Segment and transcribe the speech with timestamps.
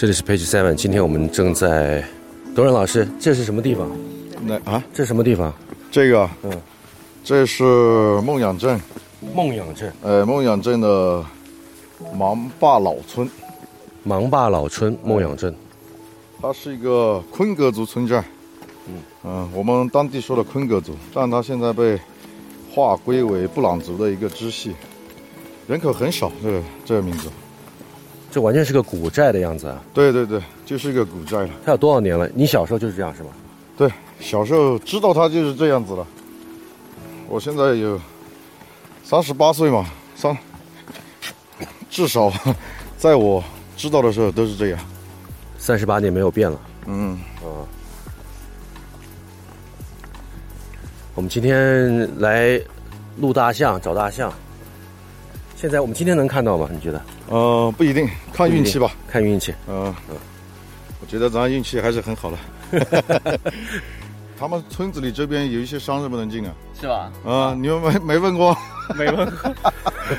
[0.00, 2.04] 这里是 Page Seven，今天我们正在，
[2.54, 3.90] 董仁老师，这是什么地方？
[4.46, 5.52] 那啊，这是什么地方？
[5.90, 6.52] 这个，嗯，
[7.24, 7.64] 这是
[8.20, 8.80] 梦养镇，
[9.34, 11.24] 梦养镇，呃，梦养镇的
[12.14, 13.28] 芒坝老村，
[14.04, 15.52] 芒坝老村，梦养镇。
[16.40, 18.24] 它是一个昆格族村寨，
[18.86, 21.98] 嗯嗯，我们当地说的昆格族，但它现在被
[22.70, 24.76] 划归为布朗族的一个支系，
[25.66, 27.28] 人口很少，这个这个民族。
[28.30, 29.82] 这完全是个古寨的样子啊！
[29.94, 31.50] 对对对，就是一个古寨了。
[31.64, 32.28] 它有多少年了？
[32.34, 33.30] 你小时候就是这样是吧？
[33.76, 36.06] 对，小时候知道它就是这样子了。
[37.26, 37.98] 我现在有
[39.02, 40.36] 三十八岁嘛，三，
[41.88, 42.30] 至少
[42.98, 43.42] 在我
[43.76, 44.78] 知道的时候都是这样。
[45.56, 46.60] 三十八年没有变了。
[46.86, 47.64] 嗯啊。
[51.14, 52.60] 我们今天来
[53.16, 54.32] 录大象，找大象。
[55.56, 56.68] 现在我们今天能看到吗？
[56.70, 57.02] 你觉得？
[57.28, 59.54] 呃，不一定，看运气吧，看运气。
[59.68, 60.16] 嗯嗯，
[61.00, 62.38] 我觉得咱运气还是很好的。
[64.38, 67.10] 他们村子里这边有一些山是不能进啊，是吧？
[67.24, 68.56] 啊，你们没没问过？
[68.96, 69.54] 没问过。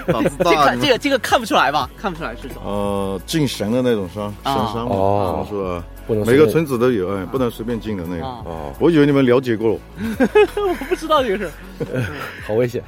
[0.05, 0.51] 胆子大。
[0.51, 1.89] 这看这个这个看不出来吧？
[1.97, 2.61] 看不出来是什么？
[2.63, 4.89] 呃，进神的那种山，神山嘛。
[4.89, 6.23] 哦，是吧？
[6.25, 8.25] 每个村子都有，哎，不能随便进的那个。
[8.25, 9.79] 哦，我以为你们了解过了。
[10.57, 11.49] 我不知道这个事。
[12.45, 12.83] 好危险。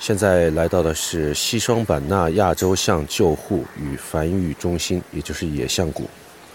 [0.00, 6.08] 现在来到的是西双版纳亚洲象救护与繁育中心，也就是野象谷，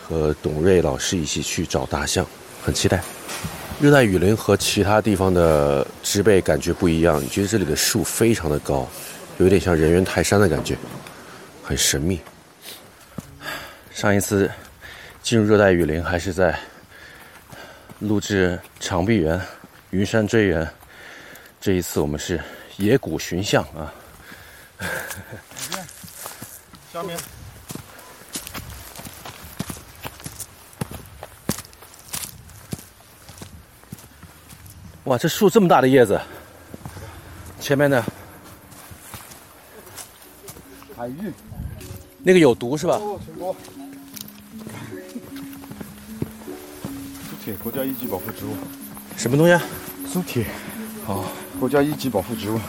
[0.03, 2.25] 和董瑞老师一起去找大象，
[2.63, 3.03] 很期待。
[3.79, 8.87] 热带雨林和其他地方的植被感觉不一样，你觉得这里的树非常的高，
[9.37, 10.75] 有点像人猿泰山的感觉，
[11.63, 12.19] 很神秘。
[13.91, 14.49] 上一次
[15.21, 16.57] 进入热带雨林还是在
[17.99, 19.39] 录制长臂猿、
[19.91, 20.67] 云山追猿，
[21.61, 22.41] 这一次我们是。
[22.77, 23.93] 野谷寻象啊！
[26.91, 27.17] 下面，
[35.05, 36.19] 哇，这树这么大的叶子，
[37.59, 38.03] 前面呢
[40.95, 41.33] 海芋，
[42.19, 42.97] 那个有毒是吧？
[42.97, 43.19] 苏
[47.43, 48.55] 铁，国家一级保护植物。
[49.15, 49.61] 什么东西啊？
[50.11, 50.45] 苏铁。
[51.07, 51.25] 哦。
[51.59, 52.59] 国家一级保护植物。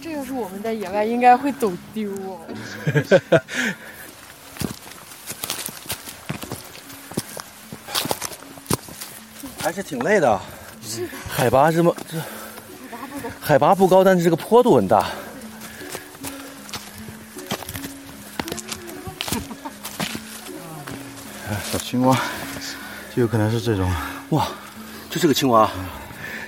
[0.00, 2.38] 这要是我们在野外，应该会走丢哦。
[9.60, 10.40] 还是挺累的。
[10.82, 11.06] 是。
[11.28, 12.18] 海拔这么这，
[13.40, 15.10] 海拔不高，但是这个坡度很大。
[21.70, 22.16] 小青蛙，
[23.14, 23.92] 就有可能是这种。
[24.30, 24.48] 哇。
[25.10, 25.68] 就这个青蛙，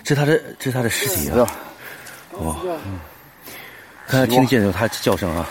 [0.04, 1.46] 这是它的，这是它的尸体啊！
[2.30, 2.78] 哦，
[4.06, 5.48] 刚才听见有它叫声啊！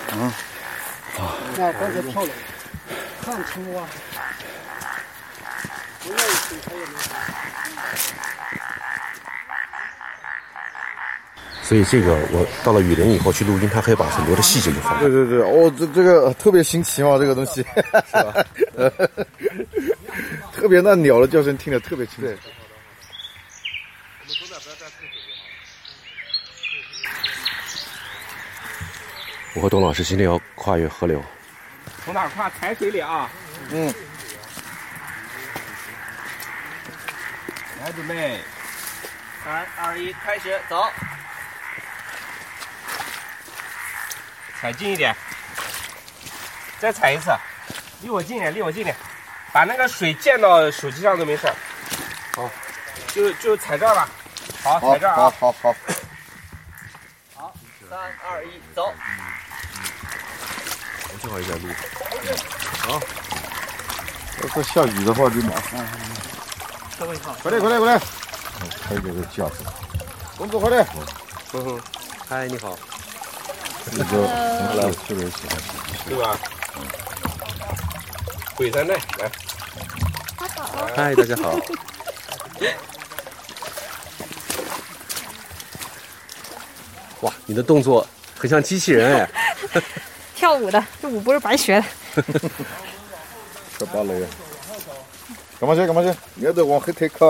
[1.20, 1.36] 啊！
[1.58, 2.30] 那刚才跳了，
[3.22, 3.84] 看青蛙。
[11.62, 14.98] 所以这个我到了雨林以后去录音，它可以把很多的细节就放。
[15.00, 18.34] 对对对，哦，这这个特别新奇嘛，这个东西，是吧？
[20.56, 22.34] 特别那鸟的叫声听得特别清楚。
[29.54, 31.22] 我和董老师今天要跨越河流。
[32.06, 32.50] 从哪跨？
[32.52, 33.30] 踩水里啊。
[33.70, 33.94] 嗯。
[37.82, 38.40] 来，准备，
[39.44, 40.88] 三二一，开始，走。
[44.60, 45.14] 踩近一点，
[46.80, 47.32] 再踩一次，
[48.02, 48.96] 离我近点，离我近点，
[49.52, 51.52] 把那个水溅到手机上都没事。
[52.36, 52.50] 好，
[53.08, 54.08] 就就踩这儿吧。
[54.64, 55.16] 好，踩这儿啊。
[55.16, 55.74] 好好好。
[55.74, 55.76] 好，
[57.92, 58.94] 三二一，走。
[61.22, 61.68] 正好也在录。
[62.80, 63.02] 好，
[64.42, 65.86] 要是下雨的话就麻烦。
[66.98, 67.06] 快
[67.52, 68.00] 点，快点，快点！
[68.88, 69.66] 还有这个架子。
[70.38, 70.88] 公主，快点！
[71.52, 71.82] 嗯哼。
[72.30, 72.80] 嗨，你好。
[73.92, 76.40] 这个我来特别喜欢吃，对吧？
[78.56, 79.30] 鬼山奈，来。
[80.96, 81.60] 嗨，大家好。
[87.52, 88.08] 你的动作
[88.38, 89.30] 很像机器人哎。
[90.34, 91.86] 跳舞的，这舞不是白学的。
[93.78, 94.26] 可芭蕾，
[95.60, 95.86] 干嘛去？
[95.86, 96.18] 干嘛去？
[96.36, 97.28] 你要得往后退靠。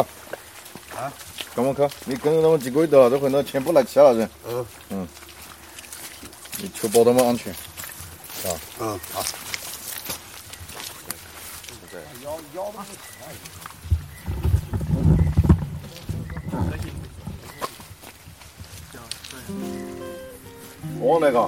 [0.96, 1.12] 啊？
[1.56, 1.90] 干嘛靠？
[2.06, 4.30] 你跟着他们几个的，这会那全部来齐了人。
[4.48, 5.08] 嗯嗯。
[6.58, 7.52] 你确保他们安全。
[7.52, 8.54] 啊。
[8.80, 9.26] 嗯好。
[21.02, 21.40] 哦，那个，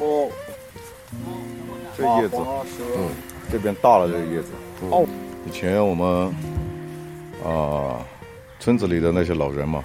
[0.00, 0.28] 哦，
[1.96, 2.36] 这叶子，
[2.96, 3.10] 嗯，
[3.52, 4.48] 这边大了，这个叶子。
[4.90, 5.06] 哦，
[5.46, 6.34] 以前我们
[7.44, 8.00] 啊，
[8.58, 9.84] 村子里的那些老人嘛，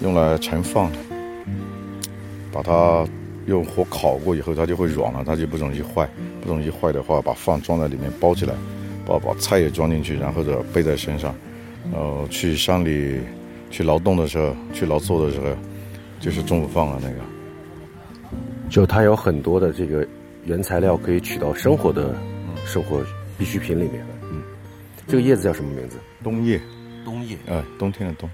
[0.00, 0.90] 用来盛饭，
[2.52, 3.06] 把它
[3.46, 6.08] 用火烤过以后，它就会软了，它就不容易坏。
[6.42, 8.54] 不容易坏的话，把饭装在里面包起来，
[9.06, 11.34] 把把菜也装进去，然后的背在身上，
[11.92, 13.20] 然后去山里
[13.70, 15.46] 去劳动的时候，去劳作的时候，
[16.20, 17.16] 就是中午饭了那个。
[18.68, 20.06] 就它有很多的这个
[20.44, 22.14] 原材料可以取到生活的
[22.64, 23.02] 生活
[23.36, 24.04] 必需品里面。
[24.22, 24.42] 嗯，
[25.06, 25.96] 这个叶子叫什么名字？
[26.22, 26.60] 冬叶，
[27.04, 27.36] 冬叶。
[27.48, 28.28] 哎，冬天的冬。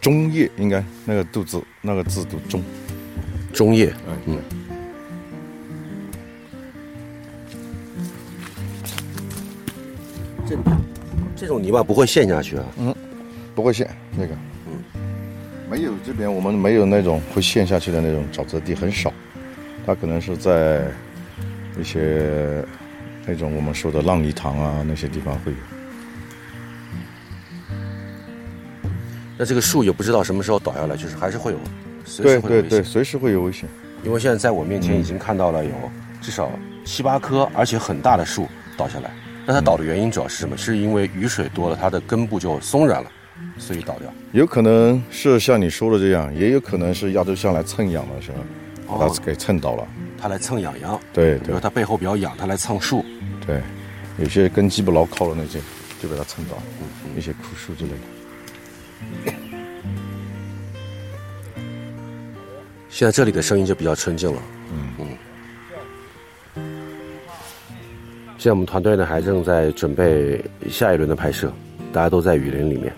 [0.00, 2.62] 中叶应该那个肚字那个字读中，
[3.52, 3.92] 中叶。
[4.26, 4.38] 嗯。
[10.46, 10.56] 这
[11.34, 12.64] 这种泥巴不会陷下去啊？
[12.78, 12.94] 嗯，
[13.54, 14.36] 不会陷那个。
[15.68, 19.12] 没有这边我们没有那种会陷下去的那种沼泽地很少，
[19.84, 20.84] 它可能是在
[21.78, 22.64] 一些
[23.26, 25.58] 那种我们说的浪泥塘啊那些地方会有。
[29.38, 31.58] 那这个树也不知道什么时候倒下来，就是还是会有，
[32.22, 33.68] 对对对，随时会有危险。
[34.04, 35.70] 因为现在在我面前已经看到了有
[36.22, 36.50] 至少
[36.84, 39.10] 七八棵，而且很大的树倒下来。
[39.44, 40.56] 那它倒的原因主要是什么？
[40.56, 43.10] 是因为雨水多了，它的根部就松软了。
[43.58, 48.30] 所以倒掉，有可能是像你说的这样，也有可能是亚洲象来蹭痒的时
[48.86, 49.86] 候，把它给蹭倒了。
[50.18, 53.04] 它来蹭痒痒，对，比如它背后比较痒，它来蹭树。
[53.46, 53.62] 对，
[54.18, 55.60] 有些根基不牢靠的那些，
[56.00, 56.56] 就被它蹭倒，
[57.16, 57.98] 一些枯树之类的。
[62.88, 64.42] 现在这里的声音就比较纯净了。
[64.72, 65.06] 嗯嗯。
[68.38, 71.52] 现在我们团队呢还正在准备下一轮的拍摄，
[71.92, 72.92] 大家都在雨林里面。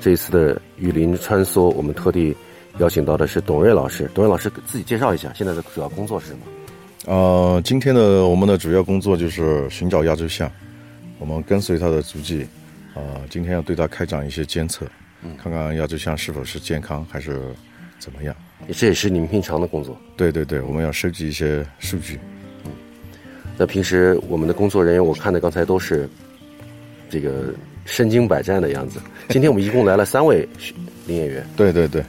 [0.00, 2.34] 这一次的雨林穿梭，我们特地
[2.78, 4.08] 邀请到的是董瑞老师。
[4.14, 6.40] 董瑞老师自己介绍一下，现在的主要工作是什么？
[7.06, 10.50] 呃，今天的我们的主要工作就是寻找亚洲象，
[11.18, 12.46] 我们跟随它的足迹，
[12.94, 14.86] 啊，今天要对它开展一些监测，
[15.36, 17.40] 看看亚洲象是否是健康还是
[17.98, 18.34] 怎么样。
[18.72, 19.96] 这也是你们平常的工作？
[20.16, 22.20] 对对对，我们要收集一些数据。
[22.64, 22.70] 嗯，
[23.56, 26.08] 那平时我们的工作人员，我看的刚才都是
[27.10, 27.52] 这个。
[27.88, 29.00] 身经百战的样子。
[29.30, 30.46] 今天我们一共来了三位
[31.06, 31.44] 林演员。
[31.56, 32.04] 对对对，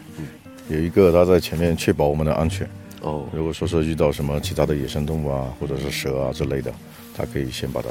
[0.67, 2.69] 有一个他在前面确保我们的安全。
[3.01, 6.71] 哦，如果说是遇到什么其他的野生动物啊，或者是蛇啊之类的，
[7.15, 7.87] 他可以先把它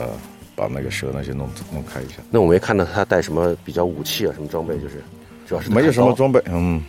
[0.55, 2.17] 把那个蛇那些弄弄开一下。
[2.31, 4.75] 那我没看到他带什么比较武器啊，什么装备？
[4.79, 5.03] 就是
[5.47, 6.83] 主要是没有什么装备，嗯，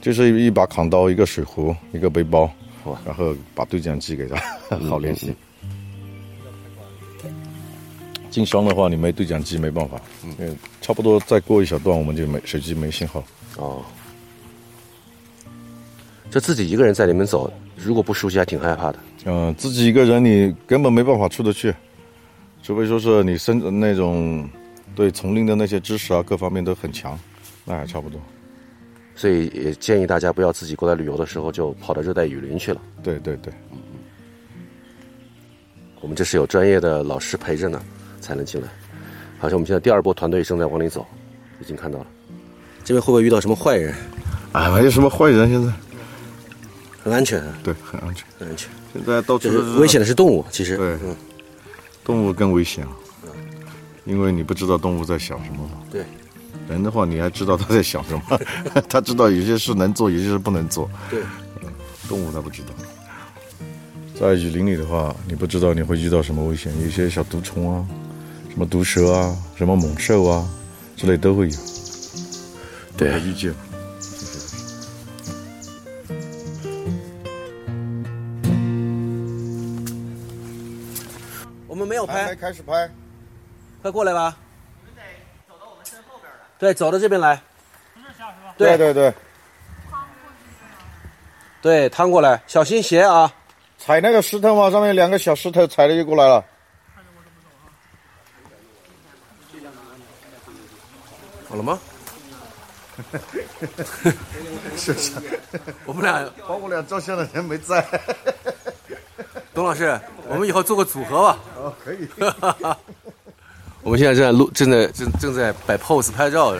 [0.00, 2.48] 就是一把砍刀，一个水壶，一个背包，
[3.04, 4.36] 然后把对讲机给他，
[4.88, 5.34] 好联系。
[8.30, 10.00] 进山的话，你没对讲机没办法。
[10.38, 13.22] 嗯，差不多再过一小段，我们就没手机没信号。
[13.56, 13.82] 哦，
[16.30, 18.98] 就自己一个人在里面走，如果不熟悉，还挺害怕的。
[19.24, 21.74] 嗯，自己一个人你根本没办法出得去，
[22.62, 24.48] 除非说是你身那种
[24.94, 27.18] 对丛林的那些知识啊，各方面都很强，
[27.64, 28.20] 那还差不多。
[29.16, 32.80] 所以也建议大家不要自己过来旅游的时候就跑到热带雨林去了。
[33.02, 33.52] 对对对，
[36.00, 37.82] 我们这是有专业的老师陪着呢。
[38.20, 38.68] 才能进来。
[39.38, 41.06] 好像我们现在第二波团队正在往里走，
[41.60, 42.06] 已经看到了。
[42.84, 43.94] 这边会不会遇到什么坏人？
[44.52, 45.72] 啊，没有什么坏人，现在
[47.02, 47.42] 很安全。
[47.62, 48.68] 对，很安全，很安全。
[48.92, 51.16] 现在到处危险的是动物，其实对，嗯，
[52.04, 52.92] 动物更危险了，
[54.04, 55.82] 因为你不知道动物在想什么嘛。
[55.90, 56.04] 对，
[56.68, 58.40] 人的话你还知道他在想什么，
[58.88, 60.90] 他知道有些事能做，有些事不能做。
[61.08, 61.22] 对，
[62.08, 62.68] 动物他不知道。
[64.18, 67.86] 在雨林里的话，你不知道你会遇到什么危险，有些小毒虫啊，
[68.50, 70.46] 什么毒蛇啊，什么猛兽啊，
[70.96, 71.56] 之类都会有。
[72.98, 73.54] 对，遇见。
[81.66, 82.90] 我们没有拍，开始拍，
[83.80, 84.36] 快过来吧。
[84.82, 85.02] 你们得
[85.48, 86.38] 走到我们身后边来。
[86.58, 87.40] 对，走到这边来。
[87.94, 88.54] 从这下是吧？
[88.58, 89.14] 对对对。
[91.62, 93.32] 对，趟过来，小心鞋啊。
[93.78, 96.44] 踩那个石头嘛，上面两个小石头，踩了就过来了。
[101.60, 101.78] 了吗？
[104.76, 105.12] 是是，
[105.86, 107.86] 我们俩帮我俩照相的人没在。
[109.54, 109.98] 董老师，
[110.28, 111.38] 我们以后做个组合吧。
[111.56, 112.08] 哦，可以。
[113.82, 116.54] 我们现在正在录，正在正正在摆 pose 拍照，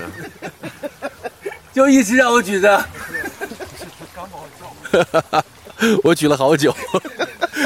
[1.73, 2.85] 就一直让我举着。
[6.03, 6.75] 我举了好久，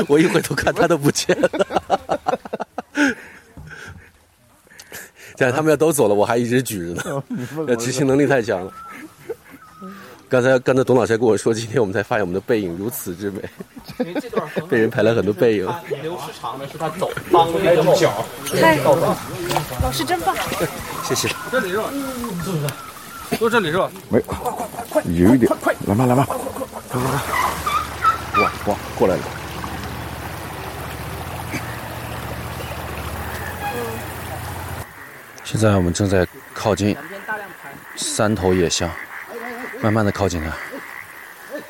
[0.09, 1.64] 我一回头看他都不见了。
[5.45, 7.23] 但是他们要都走了，我还一直举着呢，
[7.69, 8.73] 那 执行能力太强了。
[10.27, 13.43] 刚才刚才董老师还跟我说，今天我们才发现我们的背影如此之美，
[14.71, 15.69] 被人拍了很多背影。
[16.03, 18.25] 流时长的是他走帮那个脚，
[18.59, 18.77] 太
[19.83, 20.35] 老师真棒！
[21.05, 21.29] 谢谢。
[21.53, 21.91] 这里是吧？
[23.39, 23.91] 坐这里是吧？
[24.09, 27.03] 没，快快快快快，有一点，快来吧来吧，快快
[28.33, 29.23] 快，哇哇，过来了。
[35.55, 36.97] 现在我们正在靠近
[37.95, 38.91] 三头野象，
[39.81, 40.51] 慢慢的靠近它。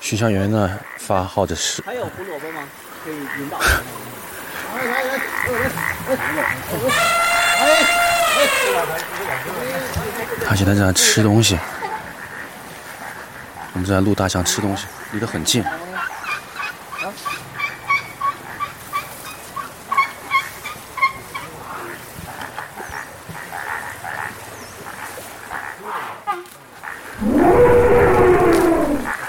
[0.00, 2.62] 巡象员呢发号的是，还有胡萝卜吗？
[3.04, 3.58] 可以引导。
[10.46, 11.58] 他现在正在吃东西。
[13.74, 15.62] 我们正在录大象吃东西，离得很近。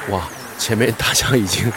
[0.09, 0.21] 哇，
[0.65, 1.71] 前面大象已经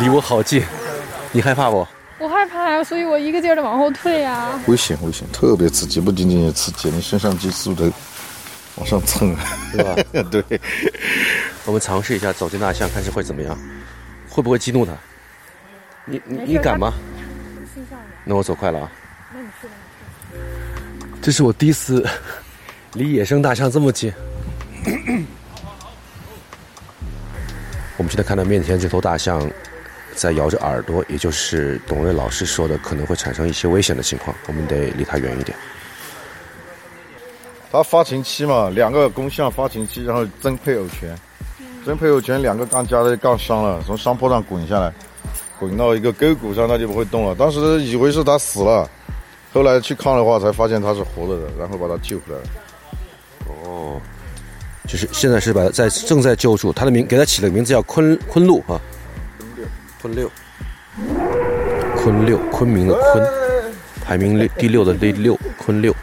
[0.00, 0.64] 离我好近，
[1.32, 1.86] 你害怕不？
[2.18, 4.58] 我害怕呀，所以我一个劲儿的往后退呀。
[4.68, 7.92] 危险危险，特别刺激，不仅仅是刺激，你肾上激素的
[8.76, 9.36] 往上蹭，
[9.70, 9.94] 对吧？
[10.32, 10.42] 对，
[11.66, 13.54] 我们尝试一下走进大象，看是会怎么样，
[14.30, 14.92] 会不会激怒它？
[16.06, 16.94] 你你你敢吗？
[18.24, 18.90] 那我走快了啊！
[19.34, 19.68] 那你去，
[20.32, 20.38] 那
[21.04, 22.02] 你去这是我第一次
[22.94, 24.10] 离野生大象这么近。
[27.96, 29.50] 我们现在看到面前这头大象
[30.14, 35.56] 在摇着耳朵，也就是董瑞老师说的可能会产生一些危险的情况，我们得离它远一点。
[37.72, 41.14] 它发情期嘛，两个公象发情期，然后争配偶权，
[41.84, 44.92] 争配偶权，两个杠夹的杠伤了，从山坡上滚下来，
[45.58, 47.34] 滚到一个沟谷上，它就不会动了。
[47.34, 48.88] 当时以为是它死了，
[49.52, 52.46] 后来去看的话，才发现它是活着的，然后把它救回来了。
[54.86, 58.80] 哦，就是现在是把它在正在救助，它的名给它起了个名字叫昆昆鹿啊，
[60.00, 60.30] 昆六，
[61.96, 63.28] 昆六，昆明的昆，
[64.02, 65.94] 排名六第六的第六，昆六。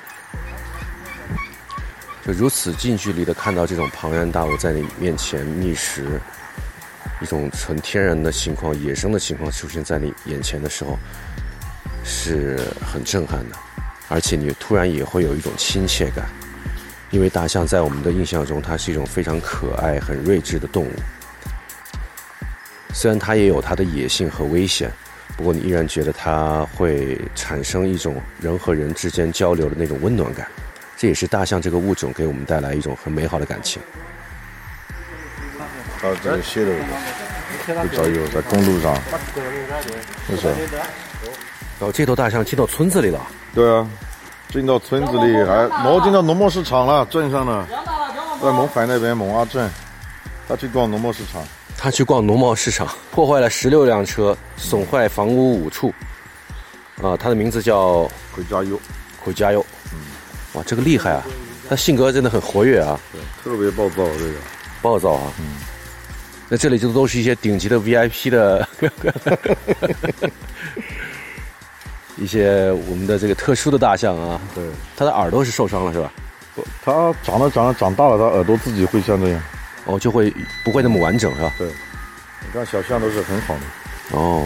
[2.25, 6.21] 就如此近距离的看到这种庞然大物在你面前觅食，
[7.21, 10.97] 一种纯天然的情况、野生的情况出现在你眼前的时候，
[12.05, 13.57] 是很震撼的，
[14.07, 16.25] 而且你突然也会有一种亲切感。
[17.13, 20.91] 因为大象在我们的印象中，它是一种非常可爱、很睿智的动物。
[22.91, 24.91] 虽然它也有它的野性和危险，
[25.37, 30.47] 不过你依然觉得它会产生一种人和人之间交流的那种温暖感。
[30.97, 33.79] 这也是大象这个物种给我们带来一种很美好的感情。
[36.01, 38.97] 到这个泄露的，不早有在公路上，
[40.25, 40.47] 不是。
[40.47, 43.21] 然后这头大象进到村子里了。
[43.53, 43.87] 对啊，
[44.53, 47.67] 进到村子里，还毛进到农贸市场了，镇上了，
[48.39, 49.67] 在勐海那边勐阿镇，
[50.47, 51.43] 他去逛农贸市场。
[51.75, 55.91] 他去逛农贸市场，破坏了十六辆车，损坏房屋五处。
[57.01, 58.79] 啊，他的名字叫回家油，
[59.19, 59.65] 回家油。
[59.91, 59.99] 嗯，
[60.53, 61.23] 哇，这个厉害啊！
[61.67, 64.35] 他性格真的很活跃啊，对，特别暴躁这个。
[64.81, 65.33] 暴躁啊。
[65.39, 65.57] 嗯。
[66.47, 68.67] 那这里就都是一些顶级的 VIP 的，
[72.17, 74.39] 一些我们的这个特殊的大象啊。
[74.53, 74.63] 对。
[74.95, 76.11] 它的耳朵是受伤了是吧？
[76.55, 79.41] 不，它长了长了长大了，它耳朵自己会像这样。
[79.85, 81.51] 哦，就会不会那么完整是吧？
[81.57, 81.67] 对。
[81.67, 83.61] 你看小象都是很好的。
[84.17, 84.45] 哦。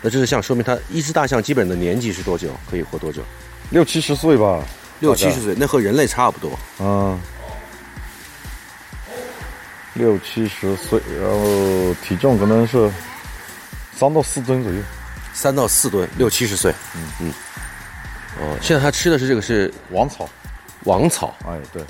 [0.00, 2.48] 那这是象，说明它一只大象基本的年纪是多久？
[2.70, 3.22] 可以活多久？
[3.70, 4.62] 六七十岁吧。
[5.00, 6.58] 六七十岁，那和人类差不多。
[6.78, 7.18] 嗯。
[9.94, 12.90] 六七十岁，然后体重可能是
[13.94, 14.78] 三到四吨左右。
[15.34, 16.72] 三到四吨，六七十岁。
[16.96, 17.32] 嗯嗯。
[18.40, 20.26] 哦，现在它吃的是这个是王草。
[20.84, 21.36] 王草。
[21.46, 21.82] 哎，对。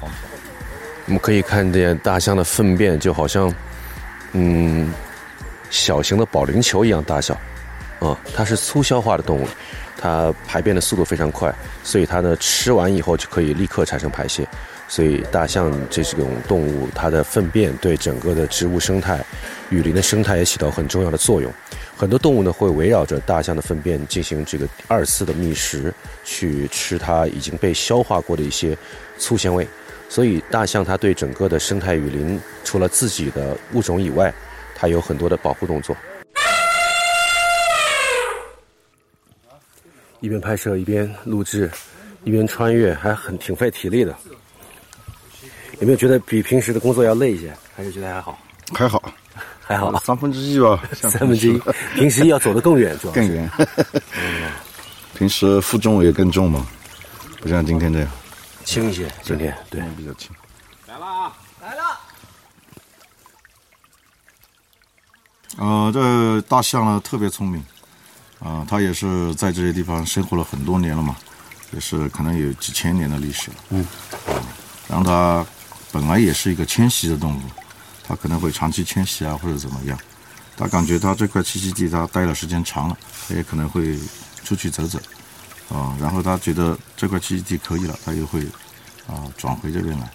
[0.00, 0.16] 王草。
[1.06, 3.52] 我们可以看见大象的粪便，就好像
[4.32, 4.90] 嗯
[5.68, 7.34] 小型的保龄球一样大小。
[8.00, 9.46] 啊，它是粗消化的动物，
[9.96, 11.54] 它排便的速度非常快，
[11.84, 14.46] 所以它呢吃完以后就可以立刻产生排泄。
[14.92, 19.24] 所以大象这种动物，它的粪便对整个的植物生态、
[19.70, 21.50] 雨林的生态也起到很重要的作用。
[21.96, 25.94] 很多动物呢会围绕着大象的粪便进行这个二次的觅食，
[26.24, 28.76] 去吃它已经被消化过的一些
[29.16, 29.66] 粗纤维。
[30.10, 34.30] 所以大象它对整个的生态雨林，除了自己的物种以外，
[34.74, 35.96] 它有很多的保护动作。
[40.20, 41.70] 一边拍摄一边录制，
[42.24, 44.14] 一边穿越，还很挺费体力的。
[45.82, 47.52] 有没有觉得比平时的工作要累一些？
[47.76, 48.38] 还是觉得还好？
[48.72, 49.02] 还好，
[49.60, 50.80] 还好，三分之一吧。
[50.94, 51.60] 三分之一，
[51.96, 53.50] 平时要走得更远，主要更远。
[55.18, 56.64] 平时负重也更重嘛。
[57.40, 58.08] 不像今天这样，
[58.64, 59.82] 轻一些，今天对。
[59.96, 60.30] 比较轻。
[60.86, 61.36] 来了啊！
[61.60, 61.82] 来了，
[65.58, 67.60] 呃，这大象呢特别聪明，
[68.38, 71.16] 啊、它也是在这些地方生活了很多年了嘛，
[71.72, 73.56] 也是可能有几千年的历史了。
[73.70, 73.84] 嗯，
[74.88, 75.44] 然后它
[75.92, 77.42] 本来也是一个迁徙的动物，
[78.02, 79.98] 它可能会长期迁徙啊，或者怎么样。
[80.56, 82.96] 它感觉它这块栖息地它待了时间长了，
[83.28, 83.98] 它也可能会
[84.42, 84.98] 出去走走，
[85.68, 88.40] 啊、然后它觉得这块栖息地可以了，它又会
[89.06, 90.10] 啊、转回这边来。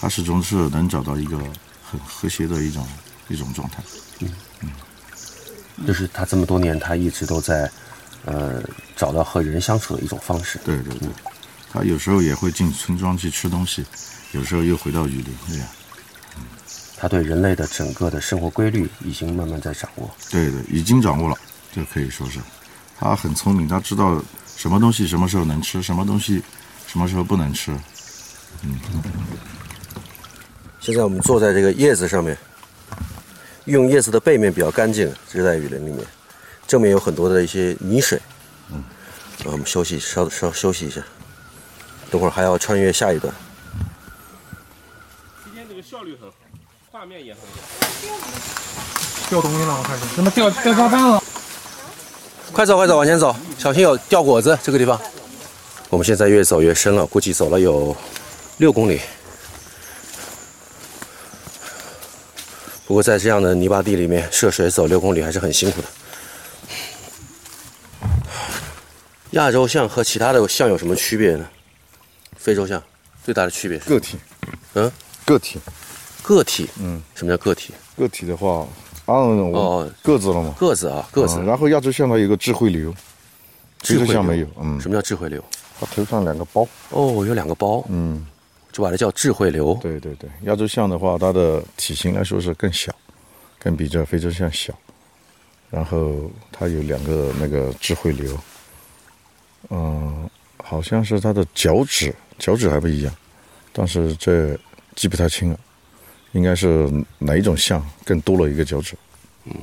[0.00, 1.36] 它始终是能找到一个
[1.90, 2.86] 很和谐的一种
[3.28, 3.82] 一种状态。
[4.20, 4.30] 嗯
[4.62, 4.70] 嗯
[5.86, 7.70] 就是它这么多年，它一直都在，
[8.24, 8.62] 呃，
[8.96, 10.60] 找到和人相处的一种方式。
[10.64, 11.08] 对对对，
[11.72, 13.84] 它有时候也会进村庄去吃东西，
[14.32, 15.66] 有时候又回到雨林这样。
[16.96, 20.10] 他对人类的整个的生活规律已经慢慢在掌握。
[20.30, 21.36] 对对，已经掌握了，
[21.72, 22.40] 这可以说是，
[22.98, 24.20] 他很聪明，他知道
[24.56, 26.42] 什么东西什么时候能吃，什么东西
[26.88, 27.70] 什么时候不能吃。
[28.62, 28.80] 嗯
[30.80, 32.36] 现在我们坐在这个叶子上面，
[33.66, 36.04] 用叶子的背面比较干净，是在雨林里面，
[36.66, 38.20] 正面有很多的一些泥水。
[38.72, 38.82] 嗯，
[39.44, 41.00] 我们休息稍稍休息一下，
[42.10, 43.32] 等会儿还要穿越下一段。
[46.16, 46.36] 很好，
[46.90, 47.48] 画面也很好。
[49.28, 51.22] 掉东西了，我看见，怎么掉掉炸弹了？
[52.52, 54.58] 快走快走，往前走，小心有掉果子。
[54.62, 54.98] 这个地方，
[55.90, 57.96] 我们现在越走越深了，估计走了有
[58.56, 59.00] 六公里。
[62.86, 65.88] 不过在这样的泥巴地里面涉水走六公里还是很辛苦的。
[69.32, 71.46] 亚洲象和其他的象有什么区别呢？
[72.38, 72.82] 非洲象
[73.22, 74.16] 最大的区别是个体，
[74.72, 74.90] 嗯，
[75.26, 75.60] 个体，
[76.28, 76.68] 个体。
[76.78, 77.72] 嗯，什么叫个体？
[77.96, 78.66] 个体的话，
[79.06, 81.46] 按我哦个子了嘛，个子啊，个子嗯。
[81.46, 82.94] 然后亚洲象它有个智慧流，
[83.80, 85.42] 智慧象没有，嗯，什么叫智慧流？
[85.80, 88.26] 它头上两个包，哦，有两个包，嗯，
[88.70, 89.72] 就把它叫智慧流。
[89.80, 92.94] 对对对，亚洲象的话，它的体型来说是更小，
[93.58, 94.74] 更比这非洲象小。
[95.70, 98.38] 然后它有两个那个智慧流，
[99.70, 100.28] 嗯、
[100.62, 103.14] 好像是它的脚趾，脚趾还不一样，
[103.72, 104.58] 但是这
[104.94, 105.58] 记不太清了，
[106.32, 108.94] 应该是哪一种象更多了一个脚趾？
[109.46, 109.54] 嗯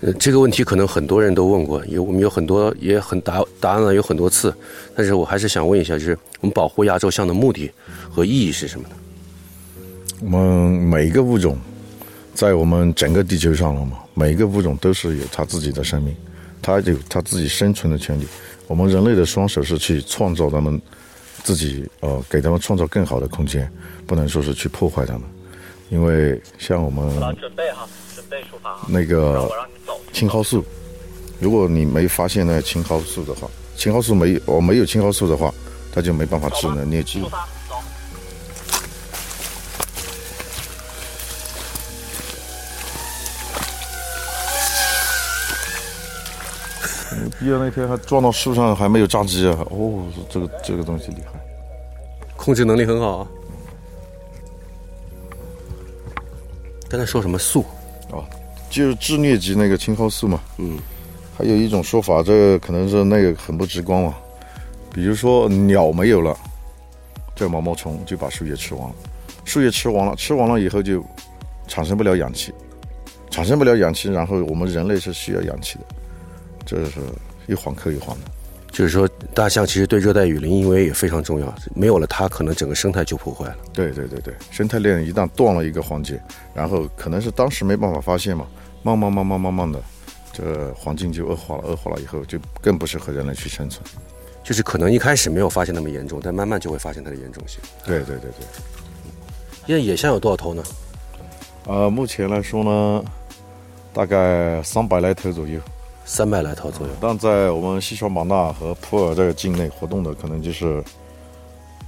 [0.00, 4.54] 呃，这个问题可能很多人都问过，有我们有很多也很答答案了有很多次，
[4.94, 7.68] 但是我还是想问一下，就是我们保护亚洲象的目的
[8.08, 8.94] 和意义是什么呢？
[10.20, 11.58] 我们每一个物种，
[12.32, 16.14] 在我们整个地球上了嘛，每一个物种都是有它自己的生命，
[16.62, 18.26] 它有它自己生存的权利。
[18.68, 20.80] 我们人类的双手是去创造它们
[21.42, 23.68] 自己，呃，给他们创造更好的空间，
[24.06, 25.22] 不能说是去破坏它们。
[25.90, 28.78] 因为像我们准备哈，准备出发。
[28.88, 29.98] 那个我让你走。
[30.12, 30.64] 青蒿素，
[31.40, 35.52] 如果你没发现那青蒿素的话，青蒿素没有我没有青蒿素的话，
[35.92, 37.28] 它就没办法制能疟疾出。
[37.28, 37.76] 发，走。
[47.40, 49.56] 毕业那天还撞到树上，还没有炸鸡啊！
[49.70, 51.40] 哦，这个这个东西厉害。
[52.36, 53.28] 控制能力很好啊。
[56.88, 57.64] 刚才说什么素？
[58.10, 58.24] 哦，
[58.70, 60.40] 就是治疟疾那个青蒿素嘛。
[60.56, 60.78] 嗯，
[61.36, 64.14] 还有一种说法，这个可能是那个很不直观嘛。
[64.90, 66.34] 比如说鸟没有了，
[67.36, 68.94] 这毛毛虫就把树叶吃完了，
[69.44, 71.04] 树叶吃完了，吃完了以后就
[71.66, 72.54] 产生不了氧气，
[73.30, 75.84] 产生不了氧气，然后我们人类是需要氧气的，
[76.64, 77.00] 这是
[77.46, 78.30] 一环扣一环的。
[78.78, 83.56] 就是说，大象其实对热带雨林因为也非常重要，没有了它，可能整个生态就破坏了。
[83.72, 86.22] 对对对对，生态链一旦断了一个环节，
[86.54, 88.46] 然后可能是当时没办法发现嘛，
[88.84, 89.82] 慢慢慢慢慢慢的，
[90.32, 93.84] 这环境就恶化了，恶化了以后就更不适合人类去生存。
[94.44, 97.58] 就是可能一开始没有发现那么严重，但慢慢就会发现它的严重性。
[97.84, 98.46] 对对对对。
[99.66, 100.62] 现在野象有多少头呢？
[101.66, 103.04] 呃，目前来说呢，
[103.92, 105.60] 大概三百来头左右，
[106.08, 106.92] 三百来套左右。
[106.98, 110.82] 但在我们西双版纳和普洱这个境内活动的，可能就是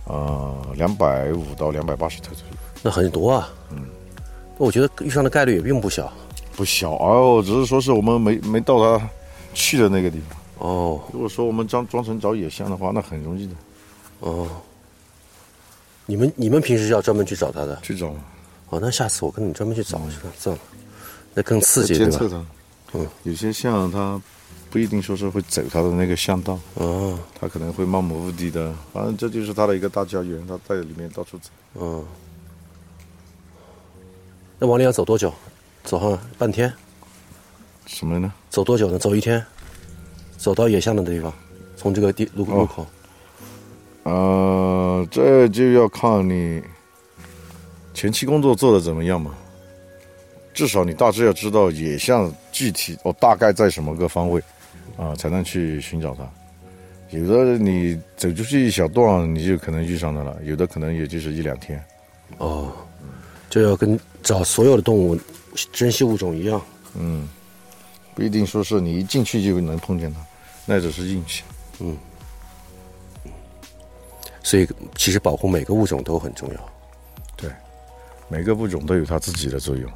[0.04, 3.48] 呃两百五到两百八十头左右，那很多啊。
[3.70, 3.86] 嗯，
[4.58, 6.12] 我觉得遇上的概率也并不小。
[6.54, 9.08] 不小哦，只是说是我们没没到他
[9.54, 10.68] 去的那个地方。
[10.68, 13.54] 哦如果说我们装装成找野象的话，那很容易的
[14.20, 14.46] 哦，
[16.04, 17.78] 你们你们平时要专门去找它的？
[17.80, 18.14] 去找
[18.68, 20.62] 哦，那下次我跟你专门去找去了，算了，
[21.32, 22.44] 那更刺激对吧？
[22.92, 24.20] 嗯，有些象它
[24.70, 31.50] 不一定说是会走它的那个巷道，哦，它可能会漫无目的的，反正这就是它的一个大家园，它在里面到处走。
[31.74, 32.04] 嗯。
[34.58, 35.32] 那往里要走多久？
[35.84, 36.72] 走上半天？
[37.86, 38.32] 什么呢？
[38.50, 38.98] 走多久呢？
[38.98, 39.44] 走一天？
[40.36, 41.32] 走到野象的地方，
[41.76, 42.86] 从这个地路口。
[44.02, 46.62] 呃，这就要看你
[47.92, 49.34] 前期工作做的怎么样嘛。
[50.52, 54.38] 至少你大致要知道野象具体我大概在什么个方位
[54.98, 56.28] 啊，才能去寻找它。
[57.08, 61.82] 有的你走出去一小段，你就可能遇上它了；有的可能也就是一两天。
[62.36, 62.70] 哦，
[63.48, 65.18] 就要跟找所有的动物
[65.72, 66.60] 珍稀物种一样。
[66.98, 67.26] 嗯，
[68.14, 70.20] 不一定说是你一进去就能碰见它，
[70.66, 71.42] 那只是运气。
[71.78, 71.96] 嗯，
[74.42, 76.72] 所以其实保护每个物种都很重要。
[77.36, 77.50] 对，
[78.28, 79.90] 每个物种都有它自己的作用，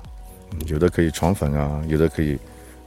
[0.66, 2.38] 有的可以传粉啊，有的可以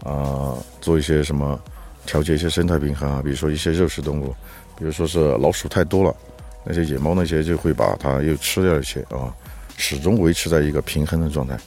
[0.04, 1.60] 啊、做一些什么
[2.06, 4.36] 调节一些生态平衡啊，比如说一些肉食动物，
[4.78, 6.16] 比如说是老鼠太多了，
[6.64, 9.34] 那些野猫那些就会把它又吃掉一些啊，
[9.78, 11.58] 始终维持在一个平衡的状态。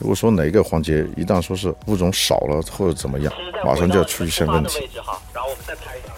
[0.00, 3.32] 如果说哪一个环节一旦说是物种少了或者怎么样，
[3.64, 4.80] 马上就要出现问题。
[4.80, 6.12] 位置哈，然后我们再拍一下。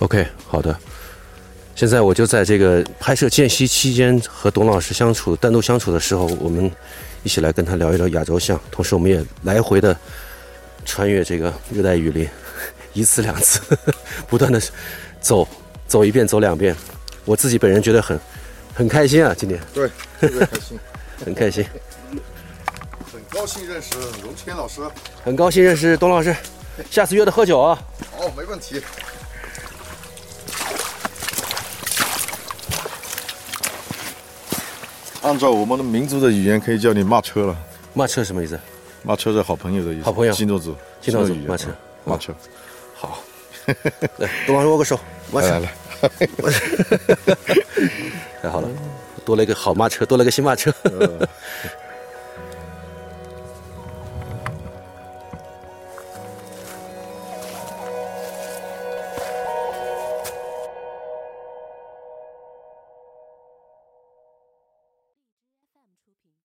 [0.00, 0.76] OK，好的。
[1.74, 6.70] 现在我就在这个拍摄间隙期间和董老师相处、单独相处的时候，我们
[7.22, 9.96] 一起来跟他聊一聊亚洲象，同时我们也来回的
[10.84, 12.28] 穿越这个热带雨林，
[12.92, 13.60] 一次两次，
[14.28, 14.60] 不断的
[15.20, 15.46] 走，
[15.86, 16.74] 走一遍，走两遍。
[17.24, 18.18] 我自己本人觉得很
[18.74, 19.88] 很开心啊，今天对，
[20.20, 20.78] 特别开心，
[21.24, 21.64] 很开心，
[23.12, 23.90] 很高兴认识
[24.22, 24.80] 荣谦老师。
[25.24, 26.34] 很高兴认识董老师，
[26.90, 27.78] 下次约他喝酒啊。
[28.16, 28.82] 好，没问题。
[35.22, 37.56] 按照我们的民族的语言，可以叫你骂车了。
[37.94, 38.58] 骂车什么意思？
[39.02, 40.04] 骂车是好朋友的意思。
[40.04, 41.68] 好朋友基诺子，金诺子，马车
[42.04, 42.34] 马车。
[42.94, 43.18] 好，
[44.18, 44.98] 来，跟老师握个手，
[45.32, 45.74] 马车来来。
[46.02, 46.52] 来，
[48.42, 48.68] 太好了，
[49.24, 50.72] 多了一个好马车，多了一个新马车。